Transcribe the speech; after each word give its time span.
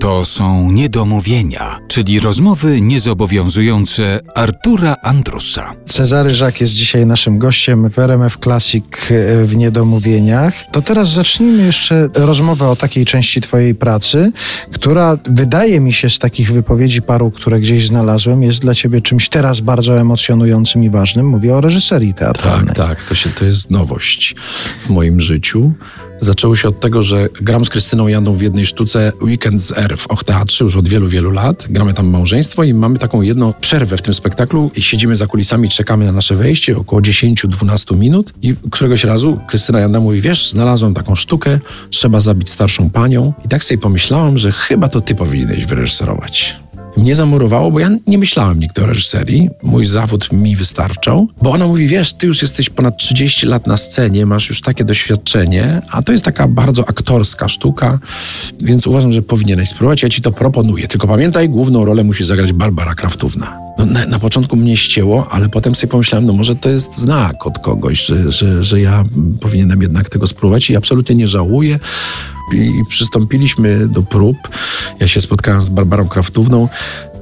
To 0.00 0.24
są 0.24 0.70
niedomówienia, 0.70 1.78
czyli 1.88 2.20
rozmowy 2.20 2.80
niezobowiązujące 2.80 4.20
Artura 4.34 4.96
Andrusa. 5.02 5.74
Cezary 5.86 6.30
Żak 6.30 6.60
jest 6.60 6.72
dzisiaj 6.72 7.06
naszym 7.06 7.38
gościem 7.38 7.90
w 7.90 7.98
RMF 7.98 8.36
Classic 8.36 8.84
e, 9.10 9.44
w 9.44 9.56
Niedomówieniach. 9.56 10.54
To 10.72 10.82
teraz 10.82 11.08
zacznijmy 11.08 11.62
jeszcze 11.62 12.08
rozmowę 12.14 12.68
o 12.68 12.76
takiej 12.76 13.04
części 13.04 13.40
Twojej 13.40 13.74
pracy, 13.74 14.32
która 14.72 15.18
wydaje 15.24 15.80
mi 15.80 15.92
się 15.92 16.10
z 16.10 16.18
takich 16.18 16.52
wypowiedzi 16.52 17.02
paru, 17.02 17.30
które 17.30 17.60
gdzieś 17.60 17.86
znalazłem, 17.86 18.42
jest 18.42 18.60
dla 18.60 18.74
Ciebie 18.74 19.02
czymś 19.02 19.28
teraz 19.28 19.60
bardzo 19.60 20.00
emocjonującym 20.00 20.84
i 20.84 20.90
ważnym. 20.90 21.26
Mówię 21.26 21.56
o 21.56 21.60
reżyserii 21.60 22.14
teatralnej. 22.14 22.74
Tak, 22.74 22.88
tak, 22.88 23.02
to, 23.02 23.14
się, 23.14 23.30
to 23.30 23.44
jest 23.44 23.70
nowość 23.70 24.34
w 24.80 24.90
moim 24.90 25.20
życiu. 25.20 25.72
Zaczęło 26.20 26.56
się 26.56 26.68
od 26.68 26.80
tego, 26.80 27.02
że 27.02 27.28
gram 27.40 27.64
z 27.64 27.68
Krystyną 27.68 28.08
Jandą 28.08 28.34
w 28.34 28.42
jednej 28.42 28.66
sztuce 28.66 29.12
Weekend 29.22 29.62
z 29.62 29.72
R 29.72 29.96
w 29.96 30.06
Och 30.06 30.24
Teatrze 30.24 30.64
już 30.64 30.76
od 30.76 30.88
wielu, 30.88 31.08
wielu 31.08 31.30
lat. 31.30 31.66
Gramy 31.70 31.94
tam 31.94 32.06
małżeństwo 32.06 32.64
i 32.64 32.74
mamy 32.74 32.98
taką 32.98 33.22
jedną 33.22 33.54
przerwę 33.60 33.96
w 33.96 34.02
tym 34.02 34.14
spektaklu. 34.14 34.70
I 34.76 34.82
siedzimy 34.82 35.16
za 35.16 35.26
kulisami, 35.26 35.68
czekamy 35.68 36.06
na 36.06 36.12
nasze 36.12 36.34
wejście 36.34 36.76
około 36.76 37.02
10-12 37.02 37.96
minut. 37.96 38.32
I 38.42 38.54
któregoś 38.70 39.04
razu 39.04 39.40
Krystyna 39.48 39.80
Janda 39.80 40.00
mówi, 40.00 40.20
wiesz, 40.20 40.50
znalazłam 40.50 40.94
taką 40.94 41.14
sztukę, 41.14 41.58
trzeba 41.90 42.20
zabić 42.20 42.50
starszą 42.50 42.90
panią. 42.90 43.32
I 43.44 43.48
tak 43.48 43.64
sobie 43.64 43.78
pomyślałam, 43.78 44.38
że 44.38 44.52
chyba 44.52 44.88
to 44.88 45.00
ty 45.00 45.14
powinieneś 45.14 45.66
wyreżyserować 45.66 46.56
mnie 46.98 47.14
zamurowało, 47.14 47.70
bo 47.70 47.80
ja 47.80 47.90
nie 48.06 48.18
myślałem 48.18 48.60
nigdy 48.60 48.82
o 48.82 48.86
reżyserii. 48.86 49.50
Mój 49.62 49.86
zawód 49.86 50.32
mi 50.32 50.56
wystarczał. 50.56 51.28
Bo 51.42 51.50
ona 51.50 51.66
mówi, 51.66 51.88
wiesz, 51.88 52.14
ty 52.14 52.26
już 52.26 52.42
jesteś 52.42 52.70
ponad 52.70 52.96
30 52.96 53.46
lat 53.46 53.66
na 53.66 53.76
scenie, 53.76 54.26
masz 54.26 54.48
już 54.48 54.60
takie 54.60 54.84
doświadczenie, 54.84 55.82
a 55.90 56.02
to 56.02 56.12
jest 56.12 56.24
taka 56.24 56.48
bardzo 56.48 56.88
aktorska 56.88 57.48
sztuka, 57.48 57.98
więc 58.60 58.86
uważam, 58.86 59.12
że 59.12 59.22
powinieneś 59.22 59.68
spróbować. 59.68 60.02
Ja 60.02 60.08
ci 60.08 60.22
to 60.22 60.32
proponuję. 60.32 60.88
Tylko 60.88 61.08
pamiętaj, 61.08 61.48
główną 61.48 61.84
rolę 61.84 62.04
musi 62.04 62.24
zagrać 62.24 62.52
Barbara 62.52 62.94
Kraftówna. 62.94 63.67
No, 63.78 63.86
na, 63.86 64.06
na, 64.06 64.18
początku 64.18 64.56
mnie 64.56 64.76
ścięło, 64.76 65.28
ale 65.30 65.48
potem 65.48 65.74
sobie 65.74 65.90
pomyślałem, 65.90 66.26
no 66.26 66.32
może 66.32 66.56
to 66.56 66.68
jest 66.68 66.98
znak 66.98 67.46
od 67.46 67.58
kogoś, 67.58 68.06
że, 68.06 68.32
że, 68.32 68.62
że 68.62 68.80
ja 68.80 69.04
powinienem 69.40 69.82
jednak 69.82 70.08
tego 70.08 70.26
spróbować 70.26 70.70
i 70.70 70.76
absolutnie 70.76 71.14
nie 71.14 71.28
żałuję 71.28 71.78
i 72.52 72.84
przystąpiliśmy 72.88 73.88
do 73.88 74.02
prób. 74.02 74.36
Ja 75.00 75.08
się 75.08 75.20
spotkałem 75.20 75.62
z 75.62 75.68
Barbarą 75.68 76.08
Kraftówną. 76.08 76.68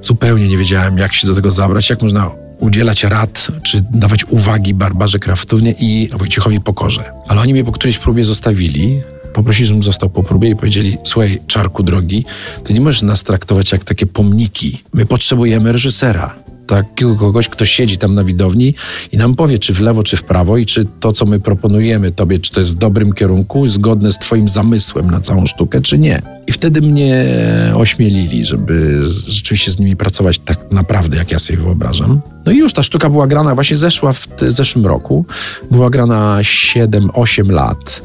Zupełnie 0.03 0.49
nie 0.49 0.59
wiedziałem, 0.59 0.99
jak 0.99 1.15
się 1.15 1.27
do 1.27 1.35
tego 1.35 1.51
zabrać, 1.51 1.91
jak 1.91 2.03
można 2.03 2.31
udzielać 2.59 3.05
rad, 3.05 3.49
czy 3.63 3.85
dawać 3.91 4.25
uwagi 4.25 4.75
Barbarze 4.75 5.19
Kraftównie 5.19 5.75
i 5.81 6.11
Wojciechowi 6.13 6.61
Pokorze. 6.61 7.13
Ale 7.29 7.41
oni 7.41 7.53
mnie 7.53 7.65
po 7.65 7.73
którejś 7.73 7.99
próbie 7.99 8.25
zostawili, 8.25 9.03
poprosili, 9.33 9.67
żebym 9.67 9.83
został 9.83 10.11
po 10.11 10.23
próbie 10.23 10.51
i 10.51 10.57
powiedzieli, 10.57 10.99
słuchaj, 11.05 11.41
czarku 11.47 11.83
drogi, 11.83 12.25
ty 12.65 12.75
nie 12.75 12.81
możesz 12.81 13.03
nas 13.03 13.23
traktować 13.23 13.73
jak 13.73 13.85
takie 13.85 14.07
pomniki. 14.07 14.83
My 14.95 15.07
potrzebujemy 15.07 15.73
reżysera 15.73 16.46
takiego 16.67 17.17
kogoś, 17.17 17.49
kto 17.49 17.65
siedzi 17.65 17.99
tam 17.99 18.15
na 18.15 18.25
widowni 18.25 18.75
i 19.13 19.17
nam 19.17 19.37
powie, 19.37 19.59
czy 19.59 19.75
w 19.75 19.81
lewo, 19.81 20.03
czy 20.03 20.17
w 20.17 20.25
prawo 20.25 20.57
i 20.57 20.67
czy 20.67 20.87
to, 21.01 21.13
co 21.13 21.27
my 21.27 21.41
proponujemy 21.41 22.13
tobie, 22.13 22.39
czy 22.39 22.53
to 22.53 22.61
jest 22.61 22.73
w 22.73 22.75
dobrym 22.75 23.13
kierunku, 23.13 23.69
zgodne 23.69 24.13
z 24.13 24.19
twoim 24.19 24.49
zamysłem 24.49 25.11
na 25.11 25.21
całą 25.21 25.47
sztukę, 25.47 25.81
czy 25.81 25.99
nie. 25.99 26.23
I 26.47 26.53
wtedy 26.53 26.81
mnie 26.81 27.27
ośmielili, 27.75 28.45
żeby 28.45 29.03
rzeczywiście 29.27 29.73
z 29.73 29.79
nimi 29.79 29.97
pracować 29.97 30.39
tak 30.39 30.71
naprawdę, 30.71 31.17
jak 31.17 31.31
ja 31.31 31.39
sobie 31.39 31.59
wyobrażam. 31.59 32.21
No 32.47 32.53
i 32.53 32.57
już 32.57 32.73
ta 32.73 32.83
sztuka 32.83 33.11
była 33.11 33.27
grana, 33.27 33.55
właśnie 33.55 33.77
zeszła 33.77 34.13
w 34.13 34.29
zeszłym 34.49 34.87
roku. 34.87 35.27
Była 35.71 35.91
grana 35.91 36.39
7-8 36.41 37.51
lat. 37.51 38.03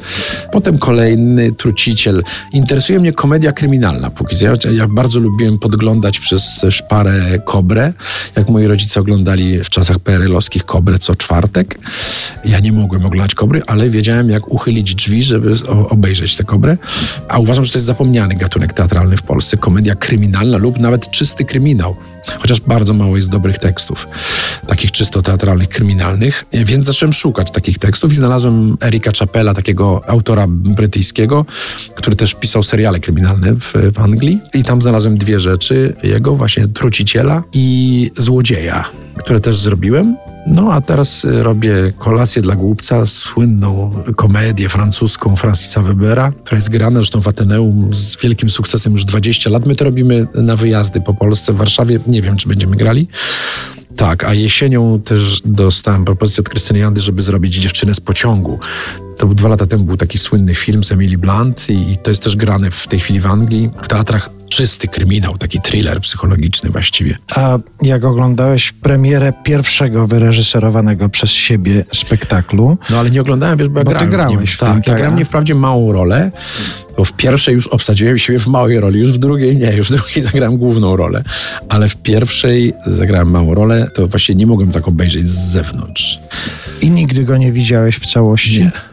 Potem 0.52 0.78
kolejny 0.78 1.52
truciciel. 1.52 2.22
Interesuje 2.52 3.00
mnie 3.00 3.12
komedia 3.12 3.52
kryminalna 3.52 4.10
póki 4.10 4.36
co. 4.36 4.44
Ja, 4.44 4.52
ja 4.72 4.88
bardzo 4.88 5.20
lubiłem 5.20 5.58
podglądać 5.58 6.18
przez 6.18 6.66
szparę 6.70 7.38
Kobrę, 7.44 7.92
jak 8.36 8.48
moi 8.48 8.66
rodzice 8.66 9.00
oglądali 9.00 9.64
w 9.64 9.70
czasach 9.70 9.98
PRL-owskich 9.98 10.64
Kobrę 10.64 10.98
co 10.98 11.14
czwartek. 11.14 11.78
Ja 12.44 12.60
nie 12.60 12.72
mogłem 12.72 13.06
oglądać 13.06 13.34
Kobry, 13.34 13.62
ale 13.66 13.90
wiedziałem, 13.90 14.30
jak 14.30 14.48
uchylić 14.48 14.94
drzwi, 14.94 15.24
żeby 15.24 15.54
obejrzeć 15.88 16.36
tę 16.36 16.44
Kobrę. 16.44 16.76
A 17.28 17.38
uważam, 17.38 17.64
że 17.64 17.72
to 17.72 17.78
jest 17.78 17.86
zapomniany 17.86 18.34
gatunek 18.34 18.72
teatralny 18.72 19.16
w 19.16 19.22
Polsce. 19.22 19.56
Komedia 19.56 19.94
kryminalna 19.94 20.58
lub 20.58 20.78
nawet 20.78 21.10
czysty 21.10 21.44
kryminał. 21.44 21.96
Chociaż 22.38 22.60
bardzo 22.60 22.94
mało 22.94 23.16
jest 23.16 23.30
dobrych 23.30 23.58
tekstów, 23.58 24.08
takich 24.66 24.90
czysto 24.90 25.22
teatralnych, 25.22 25.68
kryminalnych, 25.68 26.44
więc 26.52 26.86
zacząłem 26.86 27.12
szukać 27.12 27.50
takich 27.50 27.78
tekstów 27.78 28.12
i 28.12 28.16
znalazłem 28.16 28.76
Erika 28.82 29.10
Chapela, 29.18 29.54
takiego 29.54 30.02
autora 30.06 30.46
brytyjskiego, 30.48 31.46
który 31.94 32.16
też 32.16 32.34
pisał 32.34 32.62
seriale 32.62 33.00
kryminalne 33.00 33.54
w, 33.54 33.72
w 33.94 33.98
Anglii. 34.00 34.40
I 34.54 34.64
tam 34.64 34.82
znalazłem 34.82 35.18
dwie 35.18 35.40
rzeczy 35.40 35.96
jego, 36.02 36.36
właśnie 36.36 36.68
truciciela 36.68 37.42
i 37.52 38.10
złodzieja, 38.16 38.84
które 39.16 39.40
też 39.40 39.56
zrobiłem. 39.56 40.16
No 40.46 40.72
a 40.72 40.80
teraz 40.80 41.24
y, 41.24 41.42
robię 41.42 41.92
kolację 41.98 42.42
dla 42.42 42.56
głupca, 42.56 43.06
słynną 43.06 43.90
komedię 44.16 44.68
francuską 44.68 45.36
Francisa 45.36 45.82
Webera, 45.82 46.32
która 46.44 46.56
jest 46.56 46.70
grana 46.70 46.98
zresztą 46.98 47.20
w 47.20 47.28
Ateneum 47.28 47.94
z 47.94 48.16
wielkim 48.22 48.50
sukcesem 48.50 48.92
już 48.92 49.04
20 49.04 49.50
lat. 49.50 49.66
My 49.66 49.74
to 49.74 49.84
robimy 49.84 50.26
na 50.34 50.56
wyjazdy 50.56 51.00
po 51.00 51.14
Polsce, 51.14 51.52
w 51.52 51.56
Warszawie. 51.56 51.98
Nie 52.06 52.22
wiem, 52.22 52.36
czy 52.36 52.48
będziemy 52.48 52.76
grali. 52.76 53.08
Tak, 53.96 54.24
a 54.24 54.34
jesienią 54.34 55.00
też 55.04 55.42
dostałem 55.44 56.04
propozycję 56.04 56.40
od 56.40 56.48
Krystyny 56.48 56.78
Jandy, 56.78 57.00
żeby 57.00 57.22
zrobić 57.22 57.54
dziewczynę 57.54 57.94
z 57.94 58.00
pociągu. 58.00 58.58
To 59.18 59.26
był 59.26 59.34
dwa 59.34 59.48
lata 59.48 59.66
temu 59.66 59.84
był 59.84 59.96
taki 59.96 60.18
słynny 60.18 60.54
film 60.54 60.84
z 60.84 60.92
Emily 60.92 61.18
Blunt 61.18 61.70
i, 61.70 61.92
i 61.92 61.96
to 61.96 62.10
jest 62.10 62.22
też 62.22 62.36
grane 62.36 62.70
w 62.70 62.86
tej 62.86 63.00
chwili 63.00 63.20
w 63.20 63.26
Anglii, 63.26 63.70
w 63.82 63.88
teatrach 63.88 64.30
czysty 64.52 64.88
kryminał, 64.88 65.38
taki 65.38 65.60
thriller 65.60 66.00
psychologiczny 66.00 66.70
właściwie. 66.70 67.18
A 67.34 67.58
jak 67.82 68.04
oglądałeś 68.04 68.72
premierę 68.72 69.32
pierwszego 69.44 70.06
wyreżyserowanego 70.06 71.08
przez 71.08 71.30
siebie 71.30 71.84
spektaklu? 71.92 72.78
No 72.90 72.98
ale 72.98 73.10
nie 73.10 73.20
oglądałem, 73.20 73.58
wiesz, 73.58 73.68
bo 73.68 73.78
ja 73.78 73.84
bo 73.84 73.90
grałem. 73.90 74.10
Ty 74.10 74.16
grałeś 74.16 74.52
w 74.52 74.58
tak, 74.58 74.68
tym, 74.68 74.76
ja 74.76 74.82
tak. 74.82 74.96
grałem 74.96 75.16
nie 75.18 75.24
wprawdzie 75.24 75.54
małą 75.54 75.92
rolę, 75.92 76.30
bo 76.96 77.04
w 77.04 77.12
pierwszej 77.12 77.54
już 77.54 77.66
obsadziłem 77.66 78.18
siebie 78.18 78.38
w 78.38 78.46
małej 78.46 78.80
roli, 78.80 79.00
już 79.00 79.12
w 79.12 79.18
drugiej 79.18 79.56
nie, 79.56 79.72
już 79.72 79.88
w 79.88 79.90
drugiej 79.90 80.22
zagrałem 80.32 80.56
główną 80.56 80.96
rolę, 80.96 81.24
ale 81.68 81.88
w 81.88 81.96
pierwszej 81.96 82.74
zagrałem 82.86 83.30
małą 83.30 83.54
rolę, 83.54 83.90
to 83.94 84.06
właśnie 84.06 84.34
nie 84.34 84.46
mogłem 84.46 84.72
tak 84.72 84.88
obejrzeć 84.88 85.28
z 85.28 85.50
zewnątrz. 85.52 86.18
I 86.80 86.90
nigdy 86.90 87.24
go 87.24 87.36
nie 87.36 87.52
widziałeś 87.52 87.96
w 87.96 88.06
całości? 88.06 88.60
Nie. 88.60 88.91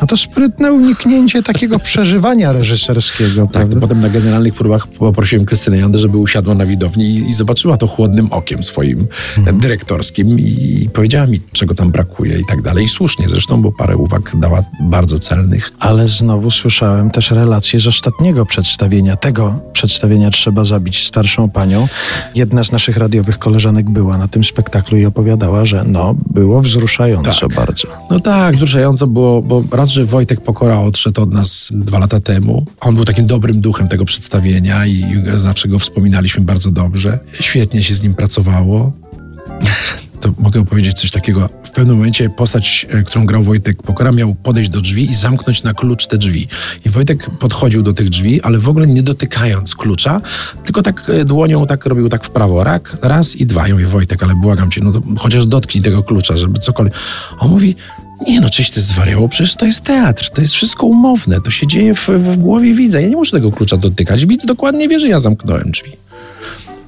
No 0.00 0.06
to 0.06 0.16
sprytne 0.16 0.72
uniknięcie 0.72 1.42
takiego 1.42 1.78
przeżywania 1.88 2.52
reżyserskiego, 2.52 3.42
Tak, 3.42 3.52
prawda? 3.52 3.80
potem 3.80 4.00
na 4.00 4.08
generalnych 4.08 4.54
próbach 4.54 4.86
poprosiłem 4.86 5.44
Krystynę 5.46 5.76
Jandę, 5.78 5.98
żeby 5.98 6.18
usiadła 6.18 6.54
na 6.54 6.66
widowni 6.66 7.04
i, 7.04 7.28
i 7.28 7.32
zobaczyła 7.32 7.76
to 7.76 7.86
chłodnym 7.86 8.32
okiem 8.32 8.62
swoim 8.62 9.06
Mhm. 9.38 9.58
dyrektorskim 9.60 10.40
i 10.40 10.88
powiedziała 10.92 11.26
mi, 11.26 11.40
czego 11.52 11.74
tam 11.74 11.90
brakuje 11.90 12.38
i 12.40 12.44
tak 12.44 12.62
dalej. 12.62 12.84
I 12.84 12.88
słusznie 12.88 13.28
zresztą, 13.28 13.62
bo 13.62 13.72
parę 13.72 13.96
uwag 13.96 14.32
dała 14.36 14.62
bardzo 14.82 15.18
celnych. 15.18 15.70
Ale 15.78 16.08
znowu 16.08 16.50
słyszałem 16.50 17.10
też 17.10 17.30
relacje 17.30 17.80
z 17.80 17.86
ostatniego 17.86 18.46
przedstawienia, 18.46 19.16
tego 19.16 19.60
przedstawienia 19.72 20.30
Trzeba 20.30 20.64
zabić 20.64 21.06
starszą 21.06 21.48
panią. 21.50 21.88
Jedna 22.34 22.64
z 22.64 22.72
naszych 22.72 22.96
radiowych 22.96 23.38
koleżanek 23.38 23.90
była 23.90 24.18
na 24.18 24.28
tym 24.28 24.44
spektaklu 24.44 24.98
i 24.98 25.04
opowiadała, 25.06 25.64
że 25.64 25.84
no, 25.86 26.14
było 26.30 26.60
wzruszająco 26.62 27.48
Tak. 27.48 27.54
bardzo. 27.56 27.88
No 28.10 28.20
tak, 28.20 28.56
wzruszająco 28.56 29.06
było, 29.06 29.42
bo 29.42 29.64
raz, 29.72 29.90
że 29.90 30.04
Wojtek 30.04 30.40
Pokora 30.40 30.80
odszedł 30.80 31.22
od 31.22 31.32
nas 31.32 31.68
dwa 31.74 31.98
lata 31.98 32.20
temu. 32.20 32.66
On 32.80 32.94
był 32.94 33.04
takim 33.04 33.26
dobrym 33.26 33.60
duchem 33.60 33.88
tego 33.88 34.04
przedstawienia 34.04 34.86
i 34.86 35.04
zawsze 35.36 35.68
go 35.68 35.78
wspominaliśmy 35.78 36.44
bardzo 36.44 36.70
dobrze. 36.70 37.18
Świetnie 37.40 37.82
się 37.82 37.94
z 37.94 38.02
nim 38.02 38.14
pracowało. 38.14 38.92
To 40.20 40.30
mogę 40.38 40.64
powiedzieć 40.64 40.98
coś 41.00 41.10
takiego. 41.10 41.48
W 41.64 41.70
pewnym 41.70 41.96
momencie 41.96 42.30
postać, 42.30 42.86
e, 42.90 43.02
którą 43.02 43.26
grał 43.26 43.42
Wojtek 43.42 43.82
Pokora, 43.82 44.12
miał 44.12 44.34
podejść 44.34 44.70
do 44.70 44.80
drzwi 44.80 45.10
i 45.10 45.14
zamknąć 45.14 45.62
na 45.62 45.74
klucz 45.74 46.06
te 46.06 46.18
drzwi. 46.18 46.48
I 46.86 46.90
Wojtek 46.90 47.30
podchodził 47.30 47.82
do 47.82 47.92
tych 47.92 48.08
drzwi, 48.08 48.42
ale 48.42 48.58
w 48.58 48.68
ogóle 48.68 48.86
nie 48.86 49.02
dotykając 49.02 49.74
klucza, 49.74 50.20
tylko 50.64 50.82
tak 50.82 51.02
e, 51.08 51.24
dłonią 51.24 51.66
tak 51.66 51.86
robił 51.86 52.08
tak 52.08 52.24
w 52.24 52.30
prawo. 52.30 52.64
Rak, 52.64 52.96
raz 53.02 53.36
i 53.36 53.46
dwa. 53.46 53.68
Ja 53.68 53.74
mówię, 53.74 53.86
Wojtek, 53.86 54.22
ale 54.22 54.34
błagam 54.34 54.70
cię, 54.70 54.80
no 54.84 54.92
to 54.92 55.02
chociaż 55.18 55.46
dotknij 55.46 55.82
tego 55.82 56.02
klucza, 56.02 56.36
żeby 56.36 56.58
cokolwiek. 56.58 56.94
On 57.38 57.50
mówi, 57.50 57.76
Nie 58.26 58.40
no, 58.40 58.48
czyś 58.50 58.70
ty 58.70 58.80
zwariało, 58.80 59.28
przecież 59.28 59.54
to 59.54 59.66
jest 59.66 59.84
teatr, 59.84 60.30
to 60.30 60.40
jest 60.40 60.54
wszystko 60.54 60.86
umowne, 60.86 61.40
to 61.40 61.50
się 61.50 61.66
dzieje 61.66 61.94
w, 61.94 62.08
w 62.08 62.36
głowie 62.36 62.74
widza. 62.74 63.00
Ja 63.00 63.08
nie 63.08 63.16
muszę 63.16 63.30
tego 63.30 63.52
klucza 63.52 63.76
dotykać. 63.76 64.26
Widz 64.26 64.46
dokładnie 64.46 64.88
wie, 64.88 65.00
że 65.00 65.08
ja 65.08 65.18
zamknąłem 65.18 65.70
drzwi. 65.70 65.92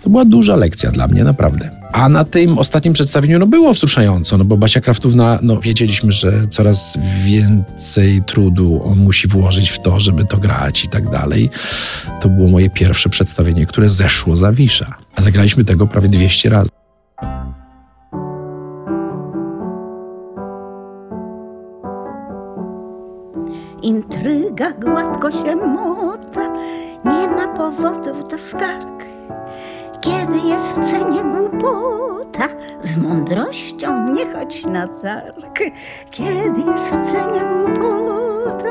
To 0.02 0.10
była 0.10 0.24
duża 0.24 0.56
lekcja 0.56 0.90
dla 0.90 1.08
mnie, 1.08 1.24
naprawdę. 1.24 1.70
A 1.92 2.08
na 2.08 2.24
tym 2.24 2.58
ostatnim 2.58 2.94
przedstawieniu 2.94 3.38
no 3.38 3.46
było 3.46 3.72
wzruszająco, 3.74 4.38
no 4.38 4.44
bo 4.44 4.56
Basia 4.56 4.80
Kraftówna, 4.80 5.38
no 5.42 5.60
wiedzieliśmy, 5.60 6.12
że 6.12 6.46
coraz 6.46 6.98
więcej 7.24 8.22
trudu 8.26 8.80
on 8.84 8.98
musi 8.98 9.28
włożyć 9.28 9.70
w 9.70 9.82
to, 9.82 10.00
żeby 10.00 10.24
to 10.24 10.38
grać 10.38 10.84
i 10.84 10.88
tak 10.88 11.10
dalej. 11.10 11.50
To 12.20 12.28
było 12.28 12.48
moje 12.48 12.70
pierwsze 12.70 13.08
przedstawienie, 13.08 13.66
które 13.66 13.88
zeszło 13.88 14.36
za 14.36 14.52
wisza. 14.52 14.94
A 15.16 15.22
zagraliśmy 15.22 15.64
tego 15.64 15.86
prawie 15.86 16.08
200 16.08 16.48
razy. 16.48 16.81
Intryga 24.62 24.90
gładko 24.90 25.30
się 25.30 25.56
mota, 25.56 26.52
nie 27.04 27.28
ma 27.28 27.48
powodów 27.48 28.28
do 28.28 28.38
skarg. 28.38 29.06
Kiedy 30.00 30.38
jest 30.38 30.74
w 30.78 30.90
cenie 30.90 31.22
głupota, 31.22 32.48
z 32.80 32.98
mądrością 32.98 34.08
nie 34.12 34.32
chodź 34.32 34.64
na 34.66 34.88
targ. 34.88 35.58
Kiedy 36.10 36.60
jest 36.60 36.90
w 36.90 37.12
cenie 37.12 37.40
głupota, 37.64 38.68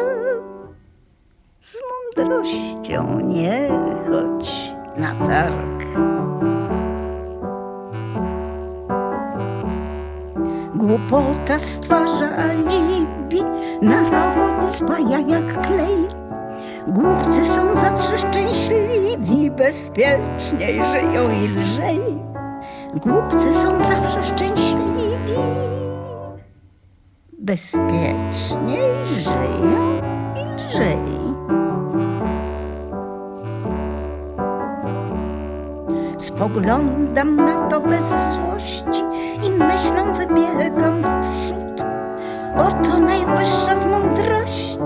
z 1.62 1.80
mądrością 2.18 3.20
nie 3.20 3.70
chodź 4.08 4.74
na 4.98 5.16
targ. 5.16 5.82
Głupota 10.82 11.60
stwarza 11.60 12.30
alibi, 12.38 13.44
narody 13.82 14.72
spaja 14.72 15.20
jak 15.20 15.68
klej. 15.68 16.08
Głupcy 16.88 17.46
są 17.46 17.76
zawsze 17.76 18.18
szczęśliwi, 18.18 19.52
bezpieczniej 19.52 20.82
żyją 20.92 21.32
i 21.32 21.48
lżej. 21.48 22.00
Głupcy 23.06 23.54
są 23.54 23.80
zawsze 23.80 24.24
szczęśliwi, 24.24 25.36
bezpieczniej 27.40 29.06
żyją 29.06 30.02
i 30.36 30.56
lżej. 30.56 31.22
Spoglądam 36.18 37.36
na 37.36 37.68
to 37.68 37.80
bez 37.80 38.10
złości 38.10 39.04
i 39.44 39.50
myślą 39.50 40.14
wybiegam 40.14 40.41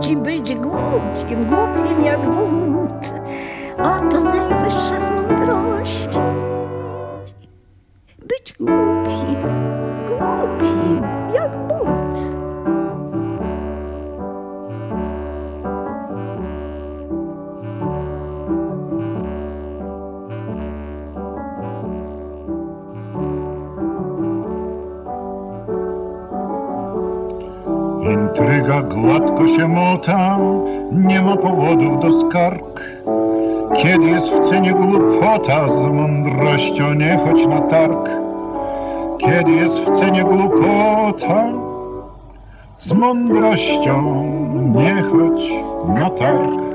mądrości 0.05 0.17
być 0.17 0.55
głupim, 0.55 1.45
głupim 1.45 2.05
jak 2.05 2.19
but. 2.19 3.13
Oto 3.77 4.19
najwyższa 4.19 5.01
z 5.01 5.11
mądrości 5.11 6.19
być 8.19 8.53
głupim, 8.59 9.41
głupim 10.07 11.04
Intryga 28.11 28.81
gładko 28.81 29.47
się 29.47 29.67
mota, 29.67 30.37
nie 30.91 31.21
ma 31.21 31.37
powodów 31.37 31.99
do 31.99 32.19
skarg. 32.19 32.81
Kiedy 33.75 34.05
jest 34.05 34.27
w 34.27 34.49
cenie 34.49 34.73
głupota, 34.73 35.67
z 35.67 35.93
mądrością 35.93 36.93
nie 36.93 37.17
chodź 37.17 37.47
na 37.47 37.61
targ. 37.61 38.09
Kiedy 39.19 39.51
jest 39.51 39.75
w 39.75 39.99
cenie 39.99 40.23
głupota, 40.23 41.43
z 42.79 42.95
mądrością 42.95 44.23
nie 44.75 45.01
chodź 45.01 45.53
na 45.87 46.09
targ. 46.09 46.65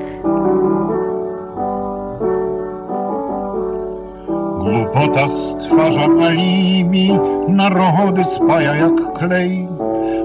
Głupota 4.91 5.27
stwarza 5.29 6.07
alibi, 6.27 7.11
narody 7.47 8.23
spaja 8.23 8.75
jak 8.75 9.13
klej. 9.13 9.67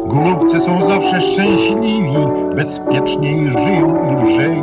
Głupcy 0.06 0.60
są 0.60 0.86
zawsze 0.86 1.20
szczęśliwi, 1.20 2.16
bezpieczniej 2.54 3.50
żyją 3.50 3.94
i 4.10 4.24
lżej. 4.24 4.62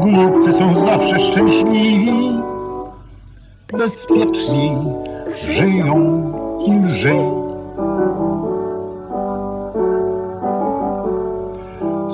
Głupcy 0.00 0.52
są 0.52 0.74
zawsze 0.74 1.20
szczęśliwi, 1.20 2.30
bezpieczniej 3.72 4.76
żyją 5.46 6.22
i 6.66 6.72
lżej. 6.86 7.20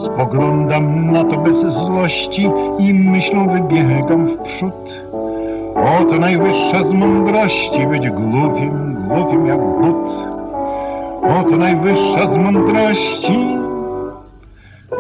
Spoglądam 0.04 1.12
na 1.12 1.24
to 1.24 1.36
bez 1.36 1.60
złości 1.60 2.50
i 2.78 2.94
myślą 2.94 3.48
wybiegam 3.48 4.26
w 4.26 4.38
przód. 4.38 5.11
Oto 5.82 6.18
najwyższa 6.18 6.84
z 6.84 6.92
mądrości 6.92 7.86
być 7.86 8.10
głupim, 8.10 8.94
głupim 9.08 9.46
jak 9.46 9.60
but. 9.60 10.12
Oto 11.40 11.56
najwyższa 11.56 12.26
z 12.26 12.36
mądrości 12.36 13.56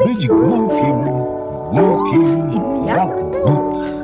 być 0.06 0.26
głupim, 0.26 1.04
głupim 1.72 2.50
jak 2.86 3.08
but. 3.30 4.01